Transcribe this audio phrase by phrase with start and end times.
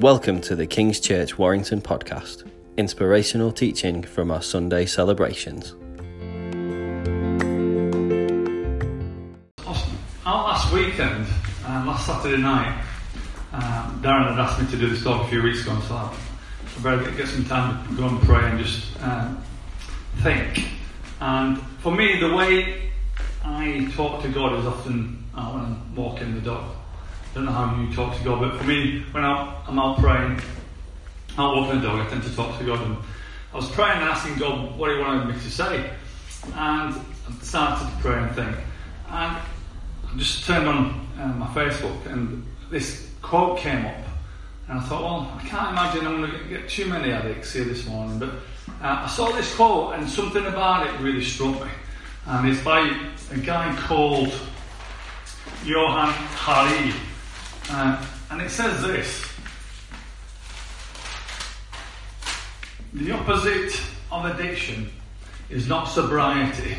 [0.00, 5.74] Welcome to the King's Church Warrington podcast, inspirational teaching from our Sunday celebrations.
[9.66, 11.26] Out last weekend,
[11.64, 12.78] uh, last Saturday night,
[13.54, 15.94] um, Darren had asked me to do this talk a few weeks ago, and so
[15.94, 16.14] I
[16.82, 19.34] better get some time to go and pray and just uh,
[20.18, 20.68] think.
[21.22, 22.90] And for me, the way
[23.42, 26.76] I talk to God is often uh, when I'm walking the dog
[27.36, 30.40] don't know how you talk to God, but for me, when I'm out praying,
[31.36, 32.80] out walking the dog, I tend to talk to God.
[32.80, 32.96] And
[33.52, 35.90] I was praying and asking God what He wanted me to say.
[36.46, 36.54] And
[36.94, 37.02] I
[37.42, 38.56] started to pray and think.
[39.08, 39.42] And I
[40.16, 43.96] just turned on uh, my Facebook and this quote came up.
[44.68, 47.64] And I thought, well, I can't imagine I'm going to get too many addicts here
[47.64, 48.18] this morning.
[48.18, 51.70] But uh, I saw this quote and something about it really struck me.
[52.24, 52.98] And it's by
[53.30, 54.32] a guy called
[55.66, 56.94] Johann Hari.
[57.68, 59.24] Uh, and it says this
[62.92, 63.80] The opposite
[64.10, 64.90] of addiction
[65.50, 66.76] is not sobriety,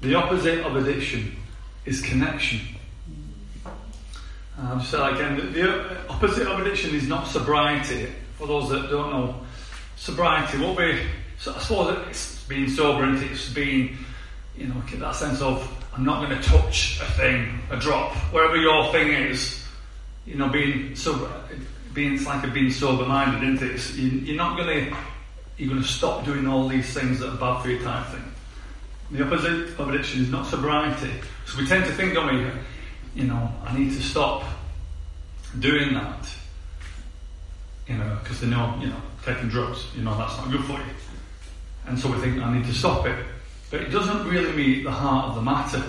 [0.00, 1.36] the opposite of addiction
[1.84, 2.60] is connection.
[4.60, 5.36] I'll just say that again.
[5.36, 8.12] The, the opposite of addiction is not sobriety.
[8.36, 9.40] For those that don't know,
[9.96, 11.00] sobriety, will be,
[11.38, 13.96] so I suppose it's being sober and it's being,
[14.56, 18.56] you know, that sense of I'm not going to touch a thing, a drop, wherever
[18.56, 19.67] your thing is
[20.28, 21.30] you know, being so,
[21.94, 23.74] being it's like a being sober-minded, isn't it?
[23.74, 24.96] It's, you, are not going to
[25.56, 28.22] you're going to stop doing all these things that are bad for you type thing.
[29.10, 31.10] The opposite of addiction is not sobriety.
[31.46, 32.50] So we tend to think, don't we?
[33.20, 34.44] You know, I need to stop
[35.58, 36.28] doing that.
[37.88, 40.74] You know, because they know, you know, taking drugs, you know, that's not good for
[40.74, 40.94] you.
[41.86, 43.18] And so we think, I need to stop it.
[43.70, 45.82] But it doesn't really meet the heart of the matter.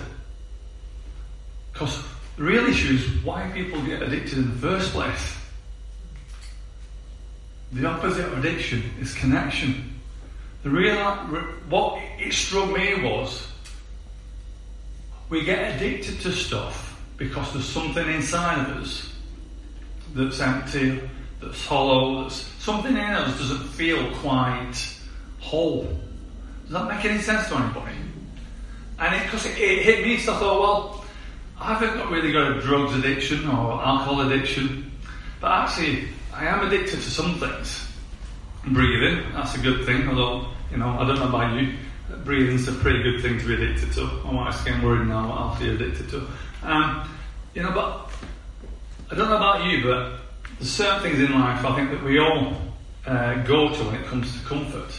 [1.72, 2.02] Because
[2.44, 5.36] real issue is why people get addicted in the first place.
[7.72, 10.00] The opposite of addiction is connection.
[10.62, 10.96] The real
[11.68, 13.46] what it struck me was
[15.28, 19.14] we get addicted to stuff because there's something inside of us
[20.14, 21.00] that's empty,
[21.40, 24.74] that's hollow, that's something in us doesn't feel quite
[25.38, 25.84] whole.
[26.64, 27.96] Does that make any sense to anybody?
[28.98, 30.99] And because it, it, it, hit me, so I thought, well,
[31.60, 34.90] I haven't got really got a drugs addiction or alcohol addiction,
[35.42, 37.86] but actually I am addicted to some things.
[38.66, 41.74] Breathing, that's a good thing, although, you know, I don't know about you,
[42.24, 44.08] breathing's a pretty good thing to be addicted to.
[44.24, 46.26] I might getting worried now what else you're addicted to.
[46.62, 47.08] Um,
[47.54, 48.10] you know, but
[49.10, 50.12] I don't know about you, but
[50.58, 52.54] there's certain things in life I think that we all
[53.06, 54.98] uh, go to when it comes to comfort.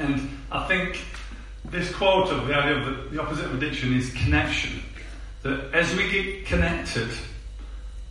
[0.00, 1.04] And I think
[1.64, 4.82] this quote of the idea of the, the opposite of addiction is connection
[5.42, 7.10] that as we get connected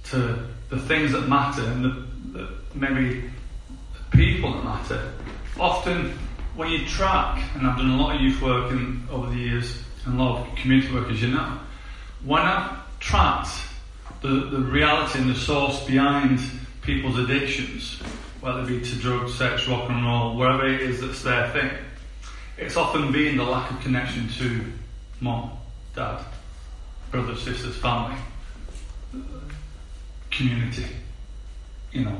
[0.05, 0.37] to
[0.69, 3.29] the things that matter and the, the maybe
[4.11, 5.11] people that matter,
[5.59, 6.17] often
[6.55, 9.81] when you track, and I've done a lot of youth work in, over the years
[10.05, 11.59] and a lot of community work, as you know,
[12.23, 13.49] when I've tracked
[14.21, 16.39] the, the reality and the source behind
[16.81, 17.99] people's addictions,
[18.41, 21.71] whether it be to drugs, sex, rock and roll, wherever it is that's their thing,
[22.57, 24.63] it's often been the lack of connection to
[25.19, 25.51] mom,
[25.95, 26.23] dad,
[27.11, 28.17] brothers, sisters, family,
[30.31, 30.87] community,
[31.91, 32.17] you know,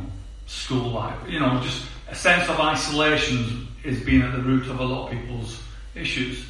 [0.47, 4.79] school life, you know, just a sense of isolation is being at the root of
[4.79, 5.61] a lot of people's
[5.95, 6.45] issues.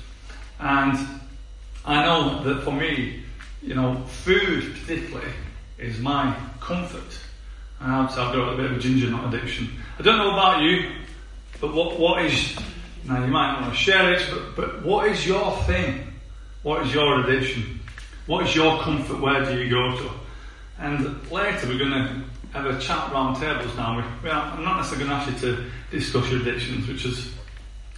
[0.59, 0.97] And
[1.85, 3.23] I know that for me,
[3.61, 5.31] you know, food particularly
[5.77, 7.19] is my comfort.
[7.79, 9.69] And I've got a bit of a ginger nut addiction.
[9.99, 10.91] I don't know about you,
[11.59, 12.55] but what, what is,
[13.05, 16.07] now you might not want to share it, but, but what is your thing?
[16.63, 17.80] What is your addiction?
[18.27, 19.19] What is your comfort?
[19.19, 20.09] Where do you go to?
[20.79, 22.23] And later we're going to
[22.53, 23.97] have a chat round tables now.
[23.97, 27.05] We, we are, I'm not necessarily going to ask you to discuss your addictions, which
[27.05, 27.33] is,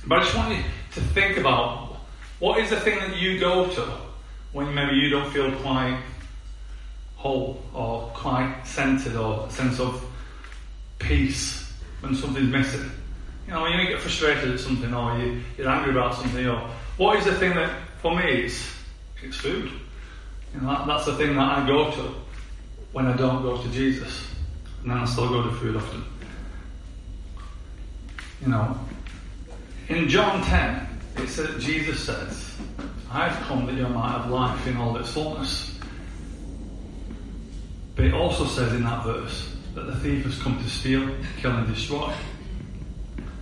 [0.06, 0.64] but I just want you
[0.94, 1.98] to think about
[2.40, 3.98] what is the thing that you go to
[4.52, 6.00] when maybe you don't feel quite
[7.16, 10.06] whole or quite centered or a sense of
[11.00, 11.72] peace
[12.02, 12.92] when something's missing.
[13.48, 16.70] You know, when you get frustrated at something or you, are angry about something or
[16.98, 17.72] what is the thing that
[18.02, 18.72] for me it's,
[19.22, 19.72] it's food.
[20.54, 22.14] You know, that, that's the thing that I go to
[22.92, 24.28] when I don't go to Jesus.
[24.82, 26.04] And then I still go to food often.
[28.42, 28.78] You know,
[29.90, 32.58] in John 10, it says, Jesus says,
[33.12, 35.80] I've come that you might have life in all its fullness.
[37.96, 41.52] But it also says in that verse that the thief has come to steal, kill,
[41.52, 42.14] and destroy.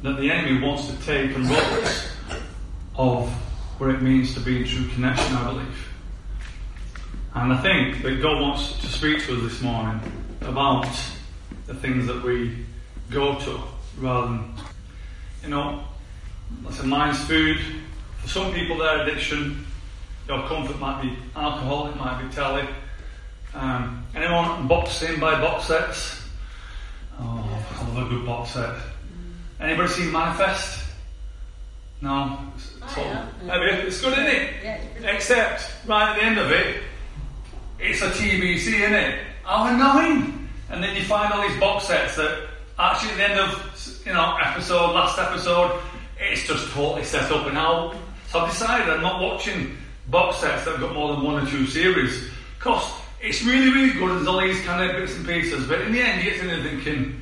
[0.04, 2.12] That the enemy wants to take and rob us
[2.96, 3.30] of
[3.78, 5.91] what it means to be in true connection, I believe.
[7.34, 10.02] And I think that God wants to speak to us this morning
[10.42, 10.88] about
[11.66, 12.66] the things that we
[13.10, 13.60] go to
[14.00, 14.54] rather than,
[15.44, 15.84] you know,
[16.64, 17.58] let's say mine's food.
[18.18, 19.66] For some people, their addiction,
[20.28, 22.68] your comfort might be alcohol, it might be telly.
[23.54, 26.28] Um, anyone boxing by box sets?
[27.18, 28.76] Oh, I love a good box set.
[29.62, 30.86] Anybody seen Manifest?
[32.02, 32.40] No?
[32.82, 33.34] I have.
[33.48, 33.88] Have you?
[33.88, 34.54] It's good, isn't it?
[34.64, 36.84] Yeah, it's Except, right at the end of it,
[37.82, 39.20] it's a TBC, isn't it?
[39.44, 40.48] How annoying!
[40.70, 42.48] And then you find all these box sets that
[42.78, 45.82] actually at the end of, you know, episode, last episode,
[46.20, 47.94] it's just totally set up and how.
[48.30, 49.76] So I've decided I'm not watching
[50.08, 52.30] box sets that have got more than one or two series.
[52.58, 52.90] Because
[53.20, 56.02] it's really, really good, there's all these kind of bits and pieces, but in the
[56.02, 57.22] end you get to there thinking,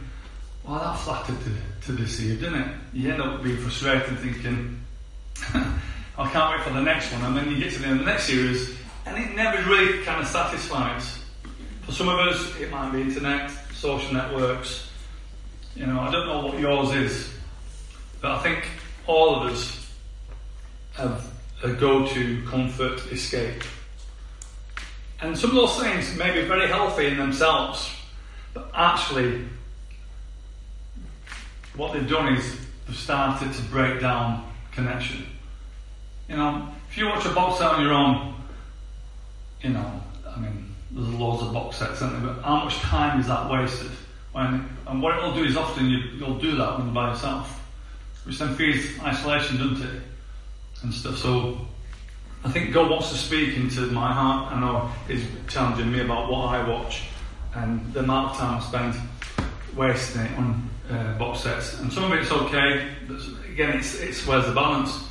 [0.65, 2.75] well, that flattered to, to deceive, didn't it?
[2.93, 4.79] You end up being frustrated thinking,
[5.53, 7.23] I can't wait for the next one.
[7.23, 8.78] And then you get to the end of the next series,
[9.09, 11.19] and it never really kind of satisfies.
[11.81, 14.87] For some of us, it might be internet, social networks.
[15.75, 17.33] You know, I don't know what yours is,
[18.21, 18.67] but I think
[19.07, 19.91] all of us
[20.93, 21.25] have
[21.63, 23.63] a go-to comfort escape.
[25.21, 27.89] And some of those things may be very healthy in themselves,
[28.53, 29.43] but actually,
[31.75, 35.25] what they've done is they've started to break down connection.
[36.27, 38.35] You know, if you watch a box set on your own,
[39.61, 42.33] you know, I mean, there's loads of box sets, aren't there?
[42.33, 43.91] But how much time is that wasted?
[44.31, 47.63] When, and what it'll do is often you, you'll do that when you're by yourself,
[48.25, 50.01] which then feeds isolation, doesn't it?
[50.81, 51.17] And stuff.
[51.17, 51.57] So
[52.43, 54.53] I think God wants to speak into my heart.
[54.53, 57.03] I know He's challenging me about what I watch
[57.55, 58.95] and the amount of time I spend
[59.75, 61.79] wasting it on uh, box sets.
[61.79, 63.19] And some of it's okay, but
[63.51, 65.03] again, it's, it's where's the balance.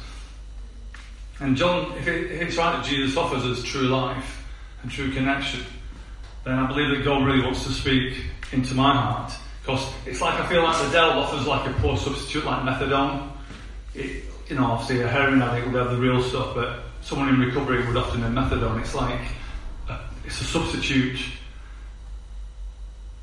[1.40, 4.37] And John, if, it, if it's right that Jesus offers us true life
[4.82, 5.60] and true connection,
[6.44, 9.32] then I believe that God really wants to speak into my heart.
[9.62, 13.30] Because it's like I feel like the devil offers like a poor substitute, like methadone.
[13.94, 17.38] It, you know, obviously a heroin addict would have the real stuff, but someone in
[17.38, 18.80] recovery would often have methadone.
[18.80, 19.20] It's like
[19.88, 21.20] a, it's a substitute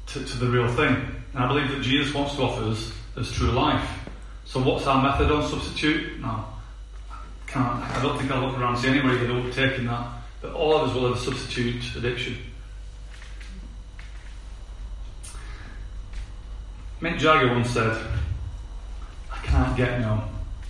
[0.07, 0.95] to, to the real thing.
[1.33, 3.89] And I believe that Jesus wants to offer us as true life.
[4.45, 6.19] So what's our methadone substitute?
[6.21, 6.45] No,
[7.47, 7.83] can't.
[7.83, 10.07] I don't think I'll look around and see anybody that will be taking that.
[10.41, 12.37] But all of us will have a substitute addiction.
[17.01, 17.97] Mick Jagger once said,
[19.31, 20.23] I can't get no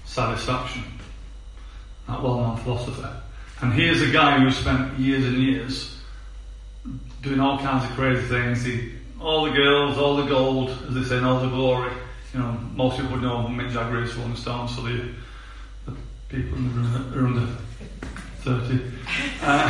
[0.06, 0.84] satisfaction.
[2.08, 3.22] That well known philosopher.
[3.62, 5.98] And here's a guy who spent years and years
[7.22, 8.64] doing all kinds of crazy things.
[8.64, 11.92] He, all the girls, all the gold, as they say, and all the glory.
[12.34, 15.10] You know, most people would know Mick Jagger is Rolling Stones, so the,
[15.86, 15.94] the
[16.28, 17.48] people in the room that are under
[18.46, 18.80] 30.
[19.42, 19.68] Uh,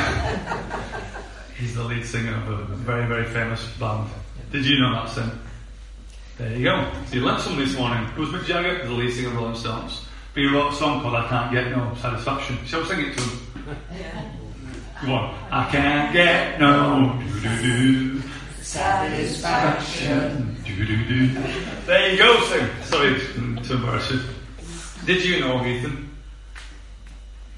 [1.57, 4.09] he's the lead singer of a very, very famous band.
[4.51, 5.31] Did you know that, Sim?
[6.37, 6.91] There you go.
[7.07, 8.05] So you learned something this morning.
[8.09, 8.85] It was Mick Jagger?
[8.85, 10.05] The lead singer of Rolling Stones.
[10.33, 12.57] But he wrote a song called I Can't Get No Satisfaction.
[12.65, 13.39] Shall we sing it to him?
[13.97, 14.31] Yeah.
[14.99, 15.35] Come on.
[15.51, 18.21] I can't get no doo-doo-doo.
[18.61, 20.57] Satisfaction.
[20.65, 21.41] Doo-doo-doo.
[21.85, 22.69] There you go, Sim.
[22.83, 23.19] Sorry
[23.63, 24.19] to embarrass you.
[25.05, 26.04] Did you know, Ethan?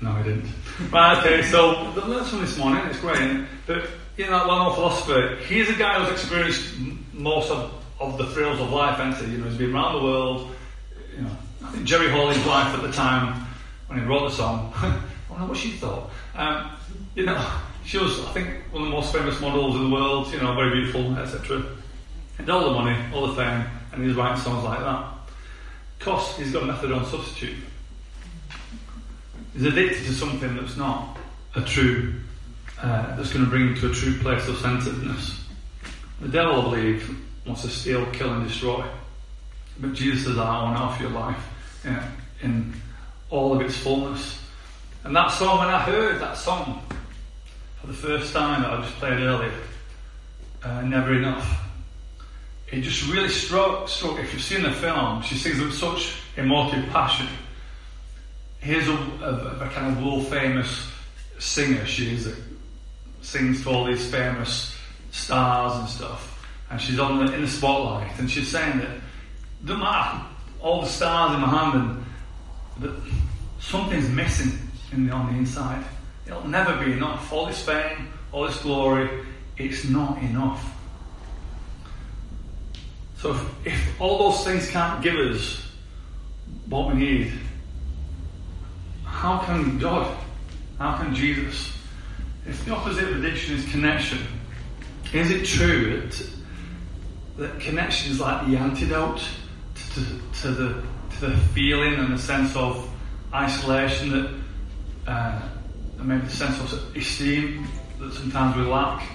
[0.02, 0.46] No, I didn't.
[0.92, 3.46] Right, okay, so the from this morning, it's great.
[3.66, 6.76] But, you know, well-known philosopher, he's a guy who's experienced
[7.14, 9.34] most of, of the thrills of life, hasn't he?
[9.34, 10.56] You know, he's been around the world.
[11.16, 11.32] You know,
[11.66, 13.48] I think Jerry Hawley's wife at the time,
[13.88, 16.12] when he wrote the song, I don't know what she thought.
[16.36, 16.72] Um,
[17.16, 17.44] you know,
[17.84, 20.54] she was, I think, one of the most famous models in the world, you know,
[20.54, 21.64] very beautiful, etc.
[22.38, 25.14] And all the money, all the fame, and he's writing songs like that.
[25.98, 27.58] Because he's got methadone substitute.
[29.58, 31.18] He's addicted to something that's not
[31.56, 32.14] a true,
[32.80, 35.44] uh, that's going to bring him to a true place of centeredness.
[36.22, 38.86] The devil, I believe, wants to steal, kill, and destroy.
[39.80, 41.44] But Jesus says, I want offer your life
[41.84, 42.00] in,
[42.44, 42.74] in
[43.32, 44.40] all of its fullness.
[45.04, 46.84] And that song, when I heard that song
[47.82, 49.54] for the first time that I just played earlier,
[50.64, 51.64] uh, Never Enough,
[52.72, 54.20] it just really struck, struck.
[54.20, 57.28] If you've seen the film, she sings with such emotive passion.
[58.60, 60.90] Here's a, a, a kind of world famous
[61.40, 62.38] singer, she is, that
[63.22, 64.76] sings to all these famous
[65.12, 66.34] stars and stuff.
[66.70, 68.98] And she's on the, in the spotlight, and she's saying that
[69.64, 70.26] doesn't matter
[70.62, 73.12] all the stars in my hand, and that
[73.60, 74.52] something's missing
[74.92, 75.84] in the, on the inside.
[76.26, 77.32] It'll never be enough.
[77.32, 79.26] All this fame, all this glory,
[79.58, 80.74] it's not enough.
[83.20, 85.68] So if, if all those things can't give us
[86.68, 87.34] what we need,
[89.08, 90.16] how can God,
[90.78, 91.74] how can Jesus?
[92.46, 94.20] If the opposite of addiction is connection,
[95.14, 96.30] is it true that
[97.38, 99.22] that connection is like the antidote
[99.76, 100.84] to, to, to the
[101.20, 102.90] to the feeling and the sense of
[103.34, 105.42] isolation that uh,
[105.98, 107.68] and maybe the sense of esteem
[108.00, 109.08] that sometimes we lack,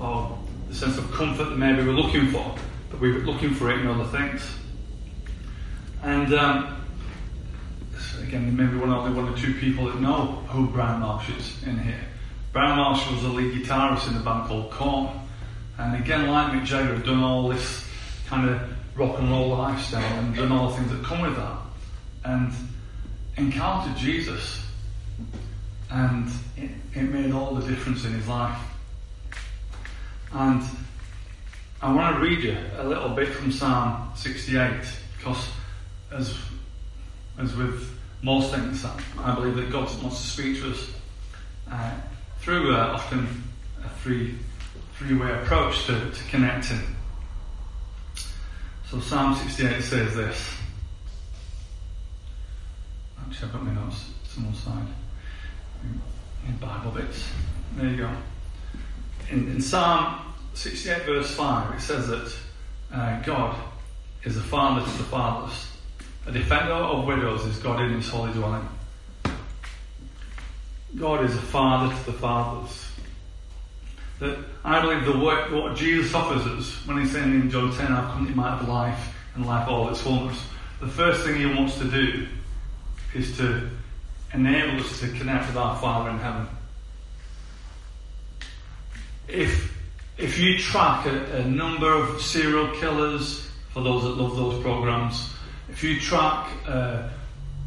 [0.00, 2.54] or the sense of comfort that maybe we're looking for,
[2.90, 4.42] but we're looking for it in other things.
[6.02, 6.81] And um,
[8.32, 11.78] again, maybe one only one or two people that know who Brian Marsh is in
[11.78, 12.00] here.
[12.50, 15.20] Brian Marsh was a lead guitarist in a band called Korn,
[15.78, 17.86] and again, like Mick Jagger, had done all this
[18.26, 18.62] kind of
[18.96, 21.58] rock and roll lifestyle and done all the things that come with that,
[22.24, 22.52] and
[23.36, 24.64] encountered Jesus,
[25.90, 28.58] and it, it made all the difference in his life.
[30.32, 30.62] And
[31.82, 34.80] I want to read you a little bit from Psalm 68
[35.18, 35.48] because,
[36.10, 36.34] as
[37.38, 37.92] as with
[38.22, 38.84] most things,
[39.18, 40.90] I believe that God wants to speak to us
[41.70, 41.90] uh,
[42.38, 43.42] through uh, often
[43.84, 44.36] a three
[44.96, 46.80] three way approach to, to connecting.
[48.88, 50.56] So Psalm 68 says this.
[53.20, 54.04] Actually, I've got my notes
[54.36, 54.86] on side.
[56.46, 57.26] In Bible bits.
[57.76, 58.10] There you go.
[59.30, 62.36] In, in Psalm 68, verse 5, it says that
[62.92, 63.56] uh, God
[64.24, 65.71] is a father to the fatherless.
[66.26, 68.66] A defender of widows is God in his holy dwelling.
[70.96, 72.88] God is a father to the fathers.
[74.20, 77.90] That I believe the work, what Jesus offers us when he's saying in John 10,
[77.90, 80.40] I've come to you have life and life all its fullness.
[80.80, 82.26] The first thing he wants to do
[83.14, 83.68] is to
[84.32, 86.46] enable us to connect with our Father in heaven.
[89.28, 89.72] If
[90.18, 95.31] if you track a, a number of serial killers, for those that love those programs,
[95.72, 97.08] if you track uh,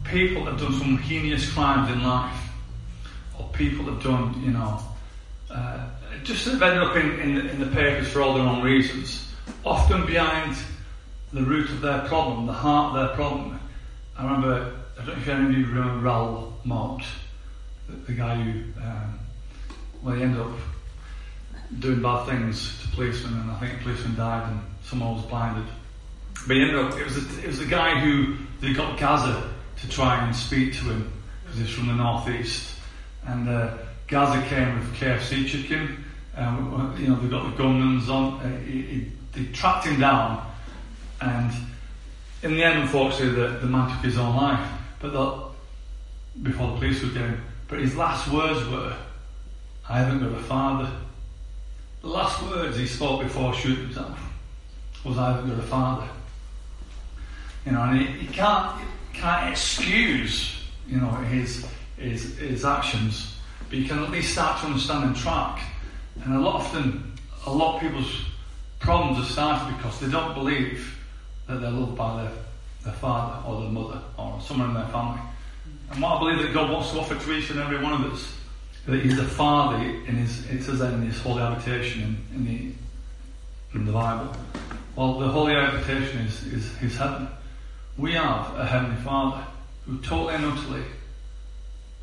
[0.04, 2.40] people that have done some heinous crimes in life,
[3.38, 4.80] or people that have done, you know,
[5.50, 5.90] uh,
[6.24, 9.28] just have ended up in, in, in the papers for all the wrong reasons,
[9.66, 10.56] often behind
[11.34, 13.60] the root of their problem, the heart of their problem.
[14.18, 17.04] I remember, I don't know if any of you remember Raoul Moat,
[17.90, 19.20] the, the guy who, um,
[20.04, 20.52] well, he ended up
[21.80, 25.66] doing bad things to policemen, and I think a policeman died and someone was blinded.
[26.48, 29.52] But he ended up, it was, a, it was the guy who, they got Gazza
[29.82, 31.12] to try and speak to him,
[31.44, 32.76] because he's from the northeast.
[33.26, 36.06] And uh, Gazza came with KFC chicken,
[36.38, 40.46] um, you know, they got the gunguns on, uh, he, he, they tracked him down,
[41.22, 41.52] and
[42.44, 44.70] in the end, unfortunately, the, the man took his own life.
[45.00, 45.52] But
[46.44, 47.38] before the police were getting,
[47.68, 48.96] but his last words were,
[49.88, 50.92] "I haven't got a father."
[52.02, 54.20] The last words he spoke before shooting himself
[55.04, 56.08] was, "I haven't got a father."
[57.66, 58.82] You know, and he can't
[59.14, 60.56] can't excuse
[60.88, 61.66] you know his
[61.98, 63.38] his his actions,
[63.70, 65.62] but you can at least start to understand and track.
[66.24, 67.14] And a lot often,
[67.46, 68.22] a lot of people's
[68.80, 70.98] problems are started because they don't believe
[71.48, 72.32] that they're loved by their,
[72.84, 75.20] their father or their mother or someone in their family.
[75.92, 78.14] And what I believe that God wants to offer to each and every one of
[78.14, 78.34] us,
[78.86, 82.46] that He's the Father in His, it says that in His holy habitation in, in
[82.46, 82.72] the
[83.78, 84.34] in the Bible.
[84.96, 87.28] Well, the holy habitation is, is His heaven.
[87.98, 89.46] We have a Heavenly Father
[89.86, 90.84] who totally and utterly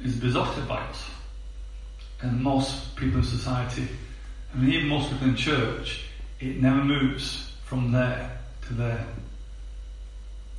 [0.03, 1.05] is besotted by us.
[2.23, 3.89] And most people in society,
[4.55, 6.07] I mean, even most people in church,
[6.41, 9.07] it never moves from there to there.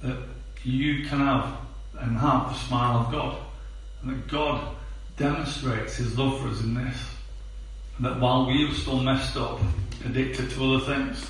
[0.01, 0.17] That
[0.63, 1.57] you can have
[1.99, 3.37] and have the smile of God.
[4.01, 4.75] And that God
[5.17, 6.97] demonstrates His love for us in this.
[7.97, 9.59] And that while we were still messed up,
[10.05, 11.25] addicted to other things,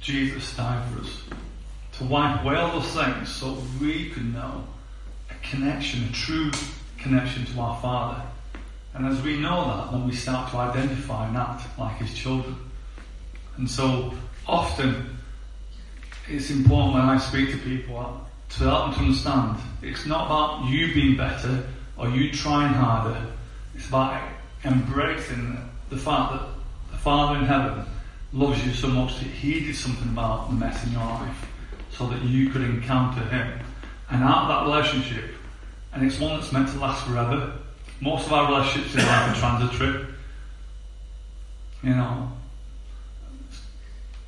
[0.00, 1.22] Jesus died for us.
[1.98, 4.64] To wipe away all those things so we could know
[5.30, 6.50] a connection, a true
[6.98, 8.20] connection to our Father.
[8.94, 12.56] And as we know that, then we start to identify and act like His children.
[13.56, 14.12] And so
[14.44, 15.18] often
[16.28, 20.68] it's important when I speak to people to help them to understand it's not about
[20.68, 21.64] you being better
[21.96, 23.24] or you trying harder.
[23.76, 24.20] It's about
[24.64, 25.58] embracing
[25.90, 26.48] the fact that
[26.90, 27.84] the Father in heaven
[28.32, 31.53] loves you so much that He did something about the mess in your life
[31.96, 33.60] so that you could encounter Him.
[34.10, 35.34] And out of that relationship,
[35.92, 37.52] and it's one that's meant to last forever.
[38.00, 40.06] Most of our relationships in life are transitory.
[41.82, 42.32] You know,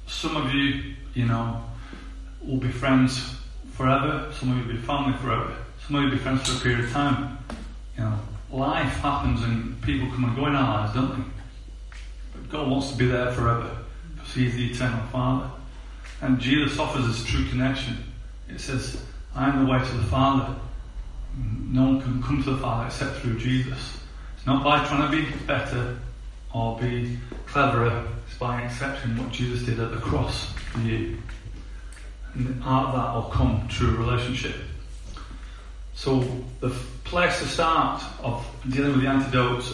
[0.06, 1.62] some of you, you know,
[2.42, 3.36] will be friends
[3.72, 4.32] forever.
[4.38, 5.56] Some of you will be family forever.
[5.86, 7.38] Some of you will be friends for a period of time.
[7.96, 8.18] You know,
[8.50, 11.24] life happens and people come and go in our lives, don't they?
[12.34, 13.76] But God wants to be there forever
[14.14, 15.50] because He's the eternal Father.
[16.20, 17.96] And Jesus offers us true connection.
[18.48, 19.02] It says,
[19.34, 20.54] I am the way to the Father.
[21.36, 23.98] No one can come to the Father except through Jesus.
[24.36, 25.98] It's not by trying to be better
[26.54, 31.18] or be cleverer it's by accepting what Jesus did at the cross for you.
[32.34, 34.56] And out of that will come true relationship.
[35.94, 36.20] So
[36.60, 36.70] the
[37.04, 39.72] place to start of dealing with the antidotes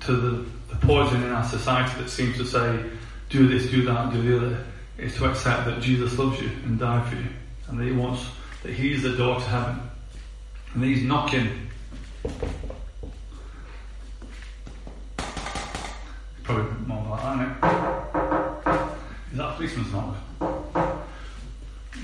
[0.00, 2.84] to the, the poison in our society that seems to say,
[3.28, 4.64] do this, do that, do the other,
[5.00, 7.28] is to accept that Jesus loves you and died for you.
[7.68, 8.24] And that he wants,
[8.62, 9.80] that he's the door to heaven.
[10.74, 11.68] And he's knocking.
[16.42, 17.56] Probably more like that, isn't it?
[19.32, 20.16] Is that a policeman's knock?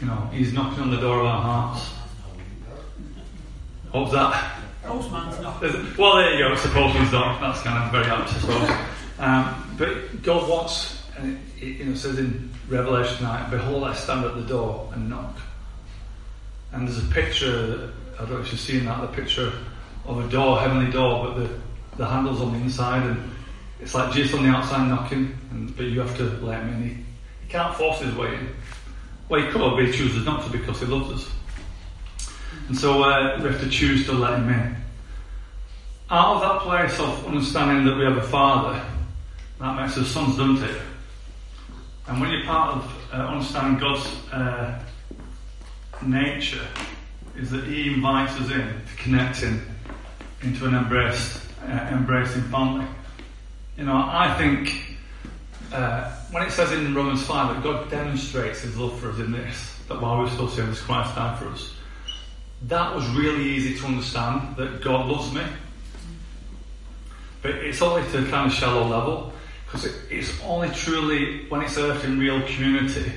[0.00, 1.88] You know, he's knocking on the door of our hearts.
[3.90, 4.60] What was that?
[4.84, 5.60] Postman's knock.
[5.98, 6.52] Well, there you go.
[6.52, 7.40] It's a postman's knock.
[7.40, 8.70] That's kind of very apt, I suppose.
[9.18, 13.94] Um, but God wants, and it, it, you know, says in Revelation 9, "Behold, I
[13.94, 15.36] stand at the door and knock."
[16.72, 17.92] And there's a picture.
[18.14, 19.00] I don't know if you've seen that.
[19.00, 19.52] The picture
[20.06, 21.50] of a door, heavenly door, but the
[21.96, 23.30] the handle's on the inside, and
[23.80, 26.82] it's like Jesus on the outside knocking, and, but you have to let him in.
[26.82, 26.94] He,
[27.42, 28.48] he can't force his way in.
[29.28, 31.30] Well, he could, but he chooses not to because he loves us.
[32.68, 34.76] And so uh, we have to choose to let him in.
[36.10, 38.80] Out of that place of understanding that we have a father,
[39.58, 40.80] that makes us sons, doesn't it?
[42.08, 44.82] And when you're part of uh, understanding God's uh,
[46.02, 46.66] nature,
[47.36, 49.62] is that He invites us in to connect in
[50.42, 52.86] into an embraced, uh, embracing family.
[53.76, 54.98] You know, I think
[55.72, 59.32] uh, when it says in Romans 5 that God demonstrates His love for us in
[59.32, 61.74] this, that while we're still sinners, Christ died for us,
[62.62, 65.42] that was really easy to understand that God loves me.
[67.42, 69.32] But it's only to a kind of shallow level
[69.66, 73.12] because it, it's only truly when it's earthed in real community,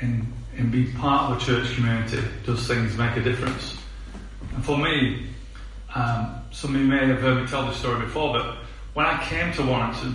[0.00, 3.76] in, in being part of a church community, does things make a difference.
[4.54, 5.26] And for me,
[5.94, 8.56] um, some of you may have heard me tell this story before, but
[8.94, 10.14] when I came to Warrington,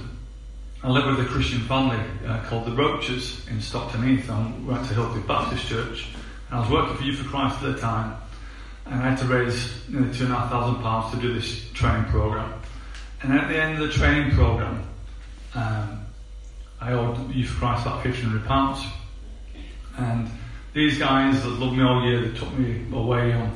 [0.82, 4.30] I lived with a Christian family uh, called the Roaches in Stockton Heath.
[4.30, 6.08] I went to Hillcliff Baptist Church.
[6.50, 8.15] And I was working for Youth for Christ at the time.
[8.86, 11.70] And I had to raise nearly two and a half thousand pounds to do this
[11.74, 12.54] training program.
[13.22, 14.88] And at the end of the training program,
[15.56, 16.06] um,
[16.80, 18.84] I owed Youth Christ about fifteen hundred pounds.
[19.98, 20.30] And
[20.74, 23.56] these guys that loved me all year, they took me away on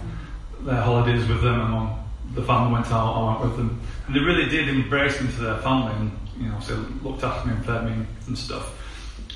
[0.62, 3.82] their holidays with them, and when the family went out, I went with them.
[4.08, 7.48] And they really did embrace me to their family, and you know, so looked after
[7.48, 8.80] me and fed me and stuff.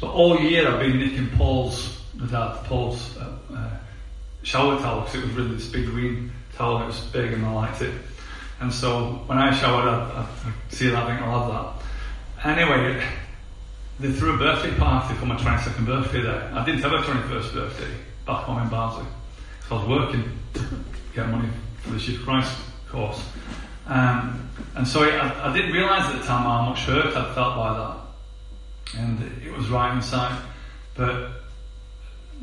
[0.02, 3.70] But all year I've been nicking Paul's, the dad, Paul's uh, uh,
[4.44, 7.46] shower towel because it was really this big green towel and it was big and
[7.46, 7.94] I liked it.
[8.60, 11.77] And so when I showered, I, I see that, I think I'll have that.
[12.44, 13.04] Anyway,
[14.00, 16.52] they threw a birthday party for my 22nd birthday there.
[16.54, 17.92] I didn't have a 21st birthday
[18.28, 19.06] back home in Barnsley.
[19.68, 20.24] So I was working
[20.54, 20.64] to
[21.16, 21.50] get money
[21.82, 22.56] for the Youth Christ
[22.90, 23.28] course.
[23.88, 27.56] Um, and so I, I didn't realise at the time how much hurt I'd felt
[27.56, 29.02] by that.
[29.02, 30.40] And it was right inside.
[30.96, 31.32] But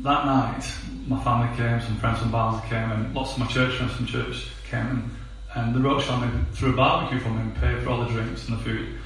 [0.01, 0.69] that night,
[1.07, 4.07] my family came, some friends from Barnsley came, and lots of my church friends from
[4.07, 4.85] church came.
[4.85, 5.11] And,
[5.55, 8.47] and the Roach family threw a barbecue for me and paid for all the drinks
[8.49, 8.97] and the food.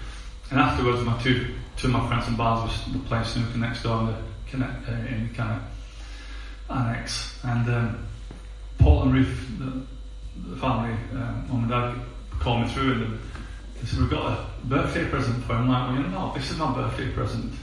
[0.51, 3.99] And afterwards, my two, two of my friends from Bars were playing snooker next door
[4.01, 4.15] in the,
[4.47, 7.37] connect, uh, in kind of annex.
[7.43, 8.07] And um,
[8.79, 11.95] Paul and Ruth, the, the family, um, mum and dad,
[12.39, 13.19] called me through and
[13.79, 15.69] they said, We've got a birthday present for him.
[15.69, 17.53] I'm like, Well, you know, this is my birthday present.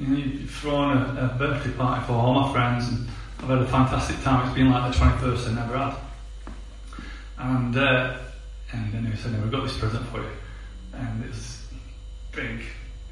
[0.00, 3.08] You know, you've thrown a, a birthday party for all my friends and
[3.40, 4.46] I've had a fantastic time.
[4.46, 5.94] It's been like the 21st I never had.
[7.38, 8.18] And, uh,
[8.72, 10.30] and then he said, We've got this present for you.
[10.94, 11.57] And it's
[12.38, 12.60] big.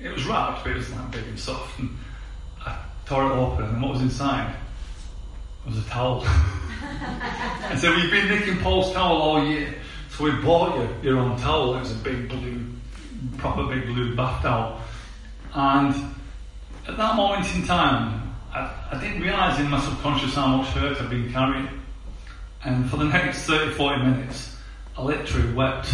[0.00, 1.78] It was wrapped, but it was like big and soft.
[1.78, 1.90] And
[2.64, 4.54] I tore it open and what was inside
[5.66, 6.24] was a towel.
[7.64, 9.74] and so we've been nicking Paul's towel all year.
[10.10, 11.74] So we bought you your own towel.
[11.74, 12.64] It was a big blue,
[13.38, 14.80] proper big blue bath towel.
[15.54, 15.94] And
[16.86, 21.00] at that moment in time, I, I didn't realise in my subconscious how much hurt
[21.00, 21.68] I'd been carrying.
[22.64, 24.56] And for the next 30, 40 minutes,
[24.96, 25.92] I literally wept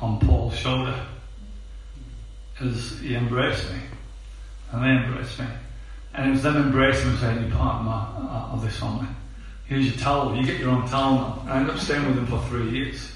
[0.00, 0.98] on Paul's shoulder
[2.60, 3.78] as he embraced me.
[4.72, 5.46] And they embraced me.
[6.14, 9.08] And it was them embracing me saying, You're part of, my, uh, of this family.
[9.66, 10.34] Here's your towel.
[10.34, 11.52] You get your own towel now.
[11.52, 13.12] I ended up staying with them for three years.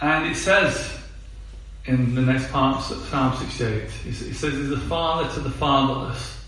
[0.00, 0.98] And it says
[1.88, 6.44] in the next part, of Psalm 68, it says, He's a father to the fatherless.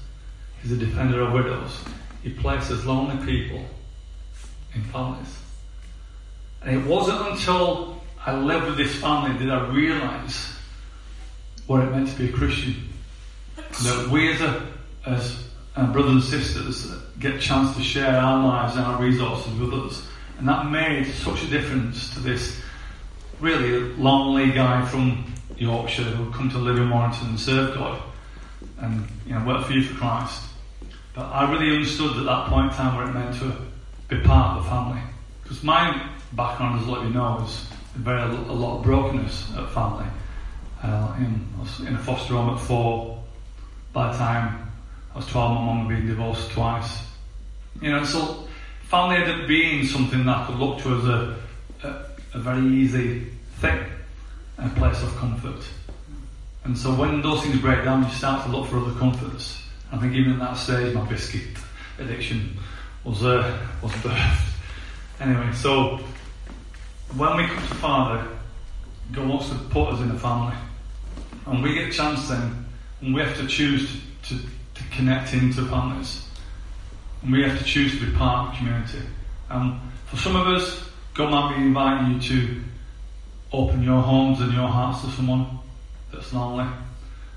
[0.62, 1.78] He's a defender of widows.
[2.22, 3.64] He places lonely people
[4.74, 5.34] in families.
[6.62, 10.49] And it wasn't until I lived with this family did I realise
[11.70, 12.74] what it meant to be a Christian.
[13.56, 14.66] That we as, a,
[15.06, 15.44] as
[15.92, 20.02] brothers and sisters get a chance to share our lives and our resources with others.
[20.38, 22.60] And that made such a difference to this
[23.38, 28.02] really lonely guy from Yorkshire who come to live in Warrington and serve God
[28.78, 30.42] and you know work for Youth for Christ.
[31.14, 33.56] But I really understood at that point in time what it meant to
[34.08, 35.02] be part of a family.
[35.44, 40.06] Because my background, as let you know, is very a lot of brokenness at family.
[40.82, 43.22] Uh, in, I was in a foster home at four.
[43.92, 44.72] By the time
[45.14, 47.02] I was 12, my mum had been divorced twice.
[47.82, 48.48] You know, so
[48.84, 51.36] family ended up being something that I could look to as a,
[51.82, 53.26] a, a very easy
[53.58, 53.78] thing,
[54.58, 55.64] a place of comfort.
[56.64, 59.62] And so when those things break down, you start to look for other comforts.
[59.92, 61.58] I think even at that stage, my biscuit
[61.98, 62.56] addiction
[63.04, 64.46] was uh, was birthed.
[65.20, 65.98] Anyway, so
[67.16, 68.28] when we come to Father,
[69.12, 70.56] God wants to put us in a family,
[71.46, 72.66] and we get a chance then,
[73.00, 73.90] and we have to choose
[74.24, 74.42] to, to,
[74.74, 76.26] to connect into partners.
[77.22, 79.02] and we have to choose to be part of the community.
[79.48, 82.62] And for some of us, God might be inviting you to
[83.52, 85.58] open your homes and your hearts to someone
[86.12, 86.66] that's lonely.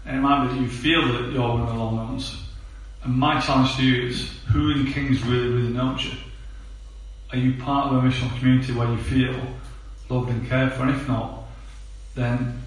[0.05, 2.43] And it might be that you feel that you're one of the lonely ones.
[3.03, 6.11] And my challenge to you is who in Kings really, really knows you?
[7.31, 9.35] Are you part of a missional community where you feel
[10.09, 10.83] loved and cared for?
[10.83, 11.43] And if not,
[12.15, 12.62] then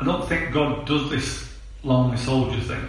[0.00, 1.52] I don't think God does this
[1.82, 2.84] lonely soldier thing.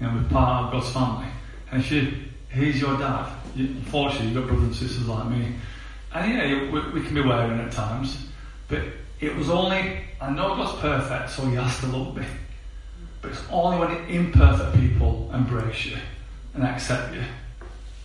[0.00, 1.26] You know, we're part of God's family.
[1.70, 2.12] And if you,
[2.52, 5.54] he's your dad, you, unfortunately you've got brothers and sisters like me.
[6.12, 8.26] And yeah, we, we can be wearing at times,
[8.68, 8.82] but
[9.20, 12.24] it was only, I know God's perfect, so He has to love me.
[13.22, 15.98] But it's only when imperfect people embrace you
[16.54, 17.22] and accept you.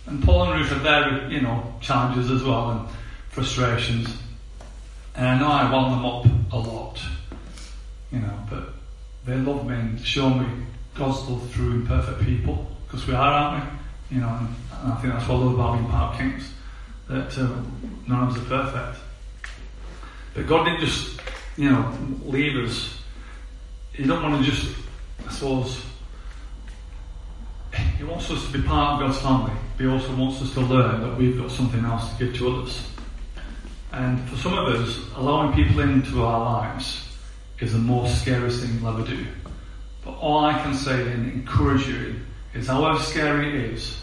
[0.06, 2.88] And Paul and Ruth are there, you know, challenges as well and
[3.30, 4.14] frustrations.
[5.14, 7.00] And I know I wound them up a lot,
[8.12, 8.74] you know, but
[9.24, 10.46] they love me and show me
[10.94, 14.16] God's love through imperfect people, because we are, aren't we?
[14.16, 14.48] You know, and,
[14.82, 16.52] and I think that's what I love about being part of Kings,
[17.08, 17.62] that uh,
[18.06, 19.02] none of us are perfect.
[20.34, 21.20] But God didn't just,
[21.56, 22.98] you know, leave us.
[23.92, 24.76] He don't want to just,
[25.26, 25.82] I suppose,
[27.98, 30.60] He wants us to be part of God's family, but He also wants us to
[30.60, 32.86] learn that we've got something else to give to others.
[33.92, 37.05] And for some of us, allowing people into our lives
[37.60, 39.26] is the most scariest thing you'll ever do.
[40.04, 42.16] But all I can say and encourage you
[42.54, 44.02] is however scary it is,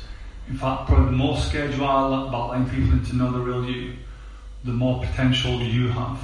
[0.50, 3.40] in fact, probably the more scared you are about letting people in to know the
[3.40, 3.94] real you,
[4.64, 6.20] the more potential you have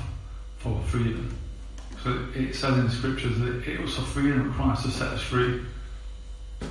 [0.58, 1.36] for freedom.
[2.04, 5.22] So it says in the scriptures that it was for freedom Christ has set us
[5.22, 5.62] free.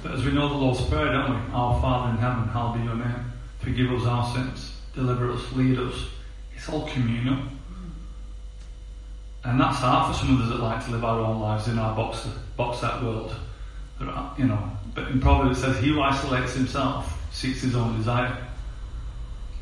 [0.02, 1.52] But as we know the Lord's Prayer, don't we?
[1.54, 3.32] Our Father in heaven, hallowed be your name.
[3.60, 5.94] Forgive us our sins, deliver us, lead us.
[6.54, 7.42] It's all communal.
[9.48, 11.78] And that's hard for some of us that like to live our own lives in
[11.78, 13.34] our box, box set world.
[13.98, 18.36] You know, but in Proverbs it says, He who isolates himself seeks his own desire.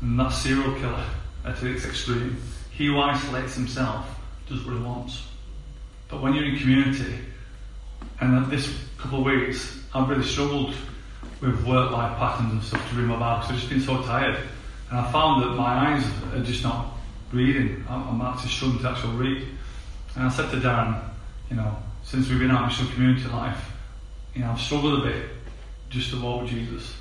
[0.01, 1.05] And that's serial killer
[1.45, 2.35] at its extreme.
[2.69, 4.05] He who isolates himself
[4.49, 5.23] does what he wants.
[6.09, 7.19] But when you're in community,
[8.19, 10.75] and this couple of weeks, I've really struggled
[11.39, 14.37] with work-life patterns and stuff to read my Bible because I've just been so tired.
[14.89, 16.97] And I found that my eyes are just not
[17.31, 17.85] reading.
[17.89, 19.47] I'm, actually struggling to actually read.
[20.17, 20.99] And I said to Darren,
[21.47, 23.71] you know, since we've been out in some community life,
[24.33, 25.29] you know, I've struggled a bit
[25.89, 26.91] just to walk with Jesus.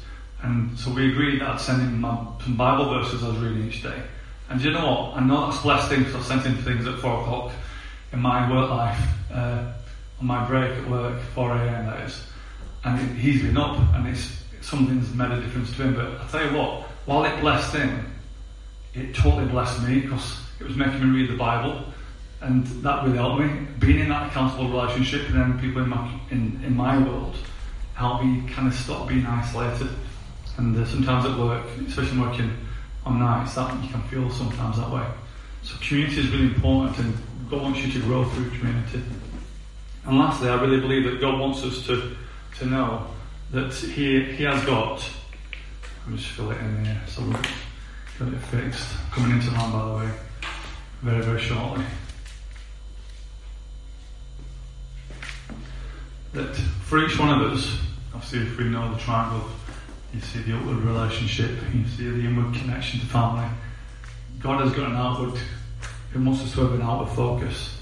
[0.43, 3.67] And so we agreed that I'd send him my, some Bible verses I was reading
[3.67, 4.03] each day.
[4.51, 5.17] And you know what?
[5.17, 7.53] I know that's blessed thing because I sent him things at 4 o'clock
[8.13, 9.01] in my work life,
[9.33, 9.73] uh,
[10.21, 11.87] on my break at work, 4 a.m.
[11.87, 12.23] that is.
[12.85, 15.95] And he's been up and it's, something's made a difference to him.
[15.95, 18.13] But I tell you what, while it blessed him,
[18.93, 21.83] it totally blessed me because it was making me read the Bible.
[22.41, 23.67] And that really helped me.
[23.79, 27.37] Being in that accountable relationship and then people in my, in, in my world
[27.95, 29.89] helped me kind of stop being isolated.
[30.59, 32.57] And uh, sometimes at work, especially working
[33.05, 35.07] on nights, that you can feel sometimes that way.
[35.63, 37.17] So community is really important and
[37.51, 39.03] God wants you to grow through community.
[40.05, 42.17] And lastly, I really believe that God wants us to,
[42.59, 43.07] to know
[43.51, 45.09] that He, he has got,
[46.05, 47.33] let me just fill it in here, so we've
[48.19, 48.87] got it fixed.
[49.11, 50.11] Coming into land, by the way,
[51.03, 51.85] very, very shortly.
[56.37, 57.79] That for each one of us,
[58.13, 59.49] obviously, if we know the triangle,
[60.13, 63.49] you see the outward relationship, you see the inward connection to family.
[64.39, 65.41] God has got an outward,
[66.13, 67.81] He wants us to have an outward focus.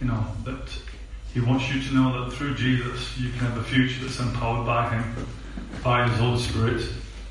[0.00, 0.68] You know, that
[1.32, 4.66] He wants you to know that through Jesus you can have a future that's empowered
[4.66, 5.26] by Him,
[5.84, 6.84] by His Holy Spirit.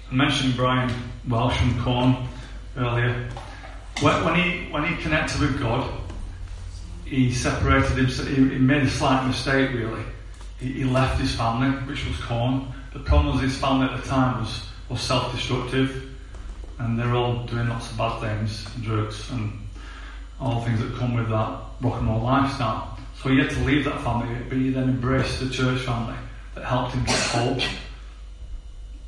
[0.10, 0.89] I mentioned Brian
[1.27, 2.15] Welch from Korn
[2.77, 3.27] earlier.
[3.99, 5.91] When, when, he when he connected with God,
[7.09, 8.27] he separated himself.
[8.27, 10.03] He, he made a slight mistake, really.
[10.59, 14.09] He, he left his family, which was Korn, the problem was his family at the
[14.09, 16.15] time was, was self-destructive
[16.79, 19.51] and they're all doing lots of bad things, drugs and
[20.39, 22.97] all things that come with that rock and roll lifestyle.
[23.21, 26.15] So he had to leave that family, but he then embraced the church family
[26.55, 27.61] that helped him get hope.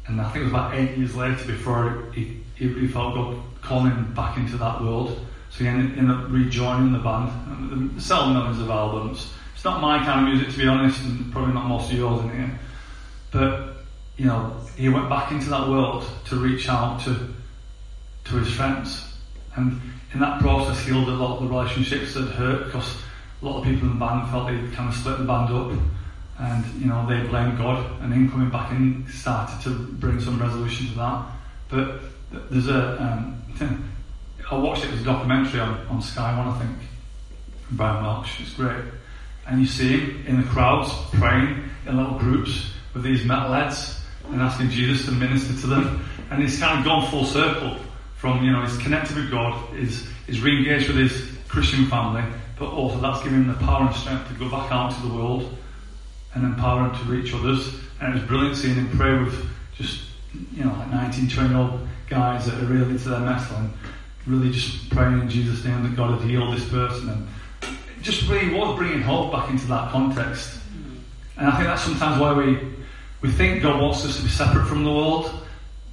[0.07, 3.41] And I think it was about eight years later before he, he, he felt God
[3.61, 5.19] calling him back into that world.
[5.51, 7.91] So he ended, ended up rejoining the band.
[7.95, 9.33] They sell millions of albums.
[9.55, 12.23] It's not my kind of music, to be honest, and probably not most of yours
[12.23, 12.59] in here.
[13.31, 13.75] But
[14.17, 17.33] you know, he went back into that world to reach out to
[18.25, 19.13] to his friends,
[19.55, 19.81] and
[20.13, 22.97] in that process, healed a lot of the relationships that hurt because
[23.41, 25.71] a lot of people in the band felt they'd kind of split the band up,
[26.39, 30.39] and you know they blamed God, and him coming back in started to bring some
[30.39, 31.25] resolution to that.
[31.69, 32.01] But
[32.51, 33.89] there's a um,
[34.51, 36.75] I watched it as a documentary on, on Sky One, I think,
[37.71, 38.41] Brian Welch.
[38.41, 38.83] It's great,
[39.47, 44.01] and you see him in the crowds praying in little groups with these metal heads
[44.25, 46.03] and asking Jesus to minister to them.
[46.31, 47.77] And he's kind of gone full circle
[48.17, 52.23] from, you know, he's connected with God, he's, he's re-engaged with his Christian family,
[52.57, 55.13] but also that's given him the power and strength to go back out to the
[55.13, 55.55] world
[56.33, 57.71] and empower him to reach others.
[58.01, 60.01] And it was brilliant seeing him pray with just,
[60.55, 63.71] you know, like 19, 20 year old guys that are really into their metal and
[64.27, 67.09] really just praying in Jesus' name that God had healed this person.
[67.09, 67.27] And
[68.01, 70.59] just really was bringing hope back into that context.
[71.37, 72.59] And I think that's sometimes why we
[73.21, 75.29] we think God wants us to be separate from the world.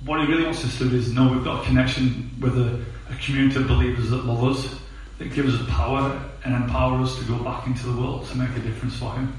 [0.04, 2.84] What He really wants us to do is know we've got a connection with a,
[3.12, 4.78] a community of believers that love us,
[5.18, 8.50] that gives us power and empower us to go back into the world to make
[8.50, 9.34] a difference for Him.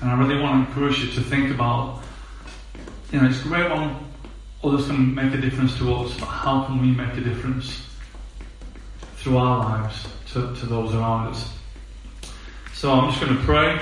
[0.00, 2.02] And I really want to encourage you to think about,
[3.10, 3.96] you know, it's great when
[4.62, 7.89] others can make a difference to us, but how can we make a difference
[9.20, 11.56] through our lives to, to those around us?
[12.72, 13.78] So I'm just going to pray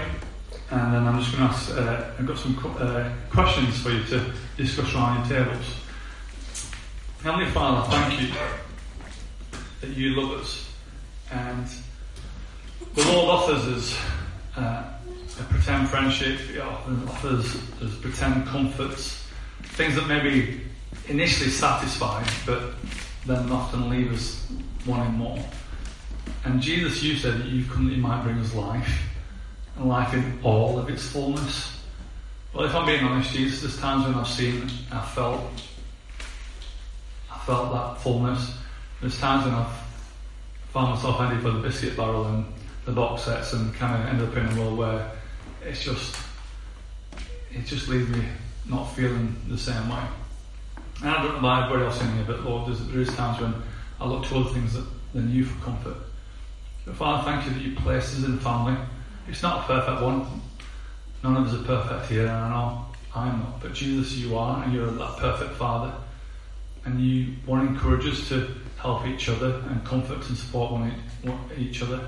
[0.70, 4.02] and then I'm just going to ask, uh, I've got some uh, questions for you
[4.04, 5.64] to discuss around your tables.
[7.22, 8.28] Heavenly Father, thank you
[9.80, 10.70] that you love us.
[11.30, 11.66] And
[12.94, 13.98] the Lord offers us
[14.56, 14.84] uh,
[15.40, 19.24] a pretend friendship, He offers us pretend comforts,
[19.62, 20.60] things that maybe
[21.06, 22.74] initially satisfy, but
[23.26, 24.46] then often leave us
[24.88, 25.38] wanting more.
[26.44, 29.02] And Jesus, you said that you come that you might bring us life
[29.76, 31.80] and life in all of its fullness.
[32.54, 35.42] Well, if I'm being honest, Jesus, there's times when I've seen, and I felt,
[37.30, 38.56] I felt that fullness.
[39.00, 39.72] There's times when I've
[40.72, 42.46] found myself heading for the biscuit barrel and
[42.84, 45.10] the box sets and kind of ended up in a world where
[45.62, 46.16] it's just,
[47.52, 48.24] it just leaves me
[48.66, 50.02] not feeling the same way.
[51.00, 53.54] And I don't know about everybody else in here, but Lord, there is times when
[54.00, 54.76] I look to other things
[55.12, 55.96] than you for comfort.
[56.84, 58.76] But Father, thank you that you place us in family.
[59.28, 60.26] It's not a perfect one.
[61.22, 63.60] None of us are perfect here, and I know I'm not.
[63.60, 65.92] But Jesus, you are, and you're that perfect Father.
[66.84, 70.92] And you want to encourage us to help each other and comfort and support one
[71.56, 72.00] each other.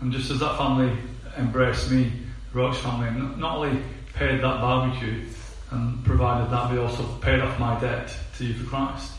[0.00, 0.96] And just as that family
[1.38, 2.12] embraced me,
[2.52, 3.82] the Roach family, not only
[4.14, 5.24] paid that barbecue
[5.70, 9.12] and provided that, but also paid off my debt to Youth for Christ.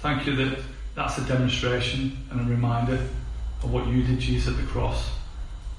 [0.00, 0.58] Thank you that
[0.98, 2.94] that's a demonstration and a reminder
[3.62, 5.10] of what you did, Jesus, at the cross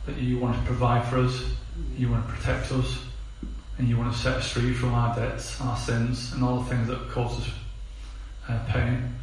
[0.05, 1.43] that you want to provide for us,
[1.97, 3.03] you want to protect us,
[3.77, 6.69] and you want to set us free from our debts, our sins, and all the
[6.69, 7.49] things that cause us
[8.47, 9.13] uh, pain.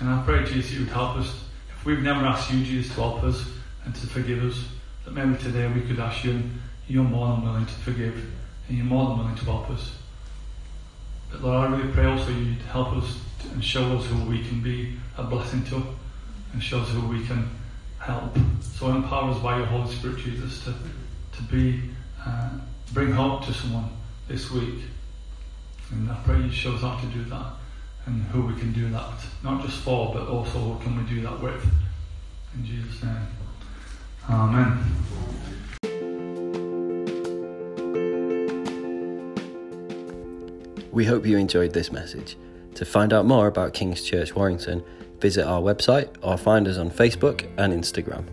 [0.00, 1.44] And I pray, Jesus, that you would help us.
[1.70, 3.44] If we've never asked you, Jesus, to help us
[3.84, 4.64] and to forgive us,
[5.04, 8.28] that maybe today we could ask you, and you're more than willing to forgive,
[8.68, 9.92] and you're more than willing to help us.
[11.30, 13.18] But Lord, I really pray also you'd help us
[13.52, 15.82] and show us who we can be a blessing to,
[16.52, 17.48] and show us who we can
[17.98, 18.36] help.
[18.60, 20.74] So empower us by your Holy Spirit, Jesus, to,
[21.36, 21.82] to be,
[22.24, 22.50] uh,
[22.92, 23.90] bring hope to someone
[24.28, 24.84] this week.
[25.90, 27.52] And I pray you show us how to do that
[28.06, 31.20] and who we can do that, not just for, but also who can we do
[31.22, 31.62] that with.
[32.54, 33.26] In Jesus' name.
[34.30, 34.84] Amen.
[40.90, 42.36] We hope you enjoyed this message.
[42.78, 44.84] To find out more about King's Church Warrington,
[45.18, 48.24] visit our website or find us on Facebook and Instagram.